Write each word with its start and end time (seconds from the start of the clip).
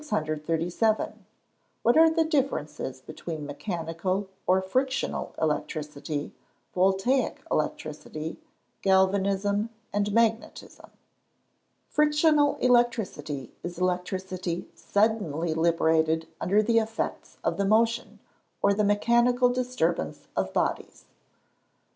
What 1.83 1.95
are 1.95 2.09
the 2.09 2.25
differences 2.27 3.01
between 3.01 3.45
mechanical, 3.45 4.29
or 4.47 4.59
frictional 4.59 5.35
electricity, 5.39 6.33
Voltaic 6.73 7.43
electricity, 7.51 8.39
Galvanism, 8.81 9.69
and 9.93 10.11
magnetism? 10.11 10.89
Frictional 11.87 12.55
electricity 12.55 13.51
is 13.61 13.77
electricity 13.77 14.67
suddenly 14.73 15.53
liberated 15.53 16.27
under 16.39 16.63
the 16.63 16.79
effects 16.79 17.37
of 17.43 17.57
the 17.57 17.65
motion, 17.65 18.17
or 18.63 18.73
the 18.73 18.83
mechanical 18.83 19.49
disturbance 19.49 20.29
of 20.35 20.51
bodies. 20.51 21.05